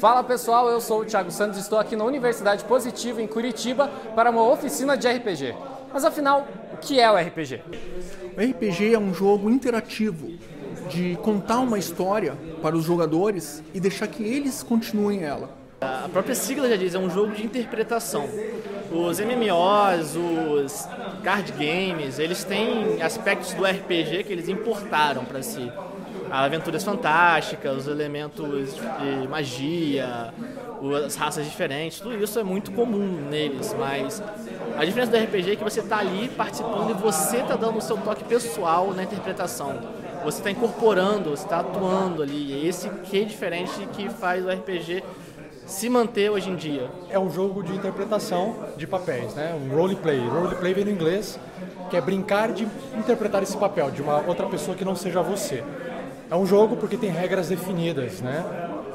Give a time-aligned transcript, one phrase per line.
[0.00, 3.86] Fala pessoal, eu sou o Thiago Santos e estou aqui na Universidade Positiva em Curitiba
[4.16, 5.54] para uma oficina de RPG.
[5.92, 7.62] Mas afinal, o que é o RPG?
[8.34, 10.32] O RPG é um jogo interativo
[10.88, 15.50] de contar uma história para os jogadores e deixar que eles continuem ela.
[15.82, 18.26] A própria sigla já diz, é um jogo de interpretação.
[18.90, 20.88] Os MMOs, os
[21.22, 25.70] card games, eles têm aspectos do RPG que eles importaram para si
[26.30, 30.32] aventuras fantásticas, os elementos de magia,
[31.04, 34.22] as raças diferentes, tudo isso é muito comum neles, mas
[34.76, 37.80] a diferença do RPG é que você está ali participando e você está dando o
[37.80, 39.78] seu toque pessoal na interpretação.
[40.24, 42.52] Você está incorporando, você está atuando ali.
[42.52, 45.02] E esse que é diferente que faz o RPG
[45.70, 46.90] se manter hoje em dia.
[47.08, 49.54] É um jogo de interpretação de papéis, né?
[49.54, 50.18] Um roleplay.
[50.18, 51.38] Roleplay vem do inglês,
[51.88, 52.66] que é brincar de
[52.98, 55.62] interpretar esse papel de uma outra pessoa que não seja você.
[56.30, 58.44] É um jogo porque tem regras definidas, né?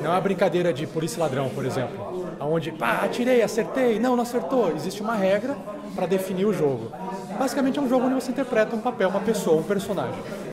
[0.00, 4.22] Não é uma brincadeira de polícia ladrão, por exemplo, onde pá, atirei, acertei, não, não
[4.22, 4.70] acertou.
[4.76, 5.56] Existe uma regra
[5.94, 6.92] para definir o jogo.
[7.38, 10.51] Basicamente é um jogo onde você interpreta um papel, uma pessoa, um personagem.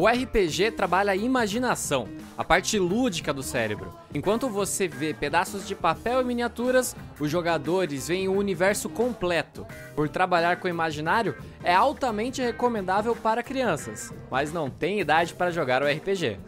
[0.00, 3.92] O RPG trabalha a imaginação, a parte lúdica do cérebro.
[4.14, 9.66] Enquanto você vê pedaços de papel e miniaturas, os jogadores veem o universo completo.
[9.96, 15.50] Por trabalhar com o imaginário, é altamente recomendável para crianças, mas não tem idade para
[15.50, 16.38] jogar o RPG.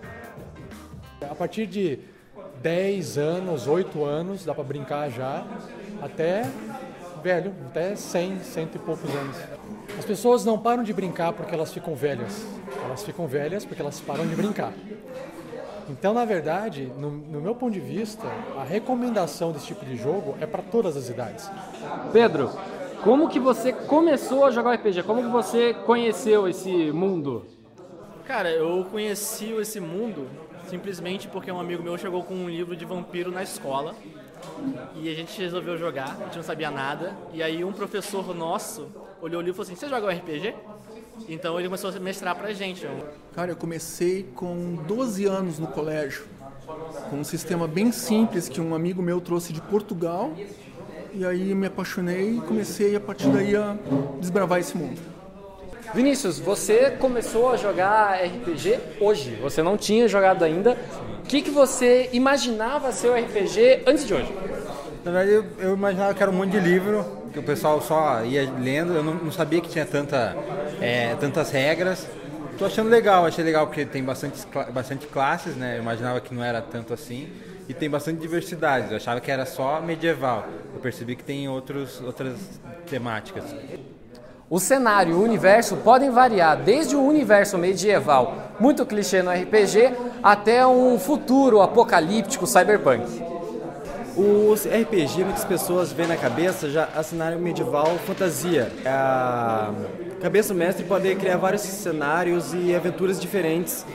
[1.29, 1.99] A partir de
[2.63, 5.45] 10 anos, 8 anos, dá para brincar já,
[6.01, 6.49] até
[7.21, 9.37] velho, até 100, cento e poucos anos.
[10.11, 12.45] As pessoas não param de brincar porque elas ficam velhas.
[12.85, 14.73] Elas ficam velhas porque elas param de brincar.
[15.89, 18.27] Então, na verdade, no, no meu ponto de vista,
[18.59, 21.49] a recomendação desse tipo de jogo é para todas as idades.
[22.13, 22.51] Pedro,
[23.05, 25.05] como que você começou a jogar RPG?
[25.05, 27.47] Como que você conheceu esse mundo?
[28.27, 30.27] Cara, eu conheci esse mundo
[30.69, 33.95] simplesmente porque um amigo meu chegou com um livro de vampiro na escola
[34.95, 37.17] e a gente resolveu jogar, a gente não sabia nada.
[37.33, 38.89] E aí um professor nosso
[39.21, 40.55] olhou livro e falou assim, você joga um RPG?
[41.29, 42.87] Então ele começou a mestrar pra gente.
[43.35, 46.25] Cara, eu comecei com 12 anos no colégio,
[47.11, 50.33] com um sistema bem simples que um amigo meu trouxe de Portugal.
[51.13, 53.77] E aí me apaixonei e comecei a partir daí a
[54.21, 55.01] desbravar esse mundo.
[55.95, 60.77] Vinícius, você começou a jogar RPG hoje, você não tinha jogado ainda.
[61.25, 64.33] O que, que você imaginava ser o RPG antes de hoje?
[65.05, 68.25] Na verdade, eu, eu, imaginava que era um monte de livro, que o pessoal só
[68.25, 70.37] ia lendo, eu não, não sabia que tinha tanta,
[70.81, 72.07] é, tantas regras.
[72.59, 74.39] Tô achando legal, achei legal porque tem bastante,
[74.73, 75.79] bastante classes, né?
[75.79, 77.29] Eu imaginava que não era tanto assim.
[77.69, 80.47] E tem bastante diversidade, eu achava que era só medieval.
[80.75, 82.37] Eu percebi que tem outros, outras
[82.87, 83.45] temáticas.
[84.51, 89.95] O cenário e o universo podem variar desde um universo medieval, muito clichê no RPG,
[90.21, 93.05] até um futuro apocalíptico cyberpunk.
[94.17, 98.73] Os RPG, muitas pessoas veem na cabeça já a cenário medieval fantasia.
[98.85, 99.71] A
[100.21, 103.87] cabeça do mestre pode criar vários cenários e aventuras diferentes.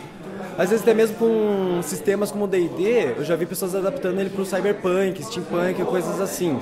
[0.58, 4.42] Às vezes até mesmo com sistemas como D&D, eu já vi pessoas adaptando ele para
[4.42, 6.58] o cyberpunk, steampunk, coisas assim.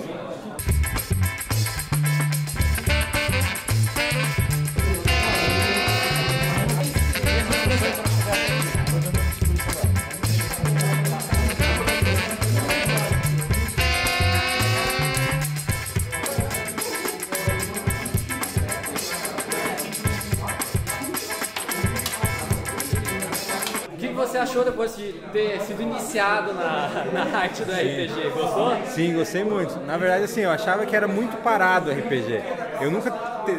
[24.34, 27.82] Você achou depois de ter sido iniciado na, na arte do Sim.
[27.82, 28.30] RPG?
[28.32, 28.78] Gostou?
[28.88, 29.80] Sim, gostei muito.
[29.82, 32.42] Na verdade, assim, eu achava que era muito parado o RPG.
[32.82, 33.12] Eu nunca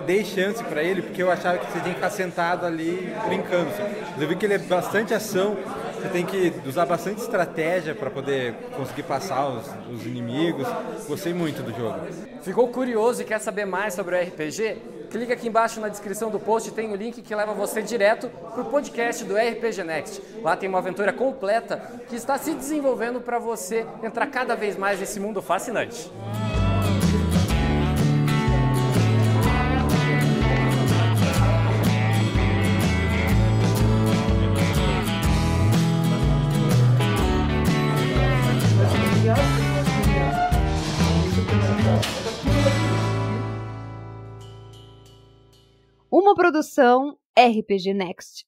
[0.04, 3.70] dei chance para ele porque eu achava que você tinha que ficar sentado ali brincando.
[4.12, 5.56] Mas eu vi que ele é bastante ação,
[5.94, 10.66] você tem que usar bastante estratégia para poder conseguir passar os, os inimigos.
[11.06, 12.00] Gostei muito do jogo.
[12.42, 14.76] Ficou curioso e quer saber mais sobre o RPG?
[15.14, 18.62] Clica aqui embaixo na descrição do post, tem o link que leva você direto para
[18.62, 20.20] o podcast do RPG Next.
[20.42, 21.76] Lá tem uma aventura completa
[22.08, 26.10] que está se desenvolvendo para você entrar cada vez mais nesse mundo fascinante.
[46.34, 48.44] Produção RPG Next.